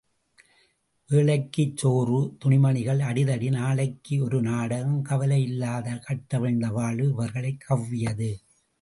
[1.09, 8.31] வேளைக்குச் சோறு, துணிமணிகள் அடிதடி, நாளைக்கு ஒரு நாடகம் கவலையில்லாத கட்டவிழ்ந்த வாழ்வு இவர்களைக் கவ்வியது.